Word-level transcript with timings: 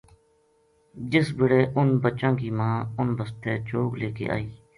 جس 1.11 1.27
بِڑے 1.37 1.61
انھ 1.77 1.93
بچاں 2.03 2.33
کی 2.39 2.49
ماں 2.57 2.75
اُنھ 2.99 3.13
بسطے 3.17 3.53
چوگ 3.67 3.89
لے 3.99 4.09
کے 4.17 4.25
اَئی 4.35 4.47